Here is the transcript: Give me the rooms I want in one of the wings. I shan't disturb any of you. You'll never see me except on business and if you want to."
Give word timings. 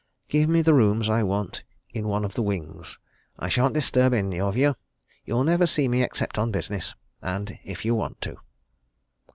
Give 0.29 0.49
me 0.49 0.63
the 0.63 0.73
rooms 0.73 1.11
I 1.11 1.21
want 1.21 1.61
in 1.93 2.07
one 2.07 2.25
of 2.25 2.33
the 2.33 2.41
wings. 2.41 2.97
I 3.37 3.49
shan't 3.49 3.75
disturb 3.75 4.15
any 4.15 4.39
of 4.39 4.57
you. 4.57 4.73
You'll 5.25 5.43
never 5.43 5.67
see 5.67 5.87
me 5.87 6.01
except 6.01 6.39
on 6.39 6.49
business 6.49 6.95
and 7.21 7.59
if 7.63 7.85
you 7.85 7.93
want 7.93 8.19
to." 8.21 8.37